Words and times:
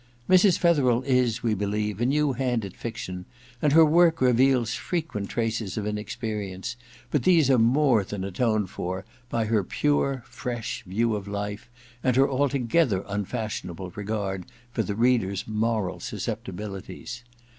* 0.17 0.27
Mrs, 0.27 0.57
Fetherel 0.57 1.03
is, 1.03 1.43
we 1.43 1.53
believe, 1.53 2.01
a 2.01 2.07
new 2.07 2.33
hand 2.33 2.65
at 2.65 2.75
fiction, 2.75 3.25
and 3.61 3.71
her 3.73 3.85
work 3.85 4.19
reveals 4.19 4.73
frequent 4.73 5.29
traces 5.29 5.77
of 5.77 5.85
inex 5.85 6.17
perience; 6.17 6.75
but 7.11 7.21
these 7.21 7.51
are 7.51 7.59
more 7.59 8.03
than 8.03 8.23
atoned 8.23 8.71
for 8.71 9.05
by 9.29 9.45
her 9.45 9.63
pure 9.63 10.23
fresh 10.25 10.83
view 10.87 11.15
of 11.15 11.27
life 11.27 11.69
and 12.03 12.15
her 12.15 12.25
altc^ether 12.27 13.05
unfashionable 13.07 13.91
regard 13.91 14.47
for 14.71 14.81
the 14.81 14.95
reader's 14.95 15.43
moraui 15.47 15.99
sus 16.01 16.25
ceptibilities. 16.25 17.21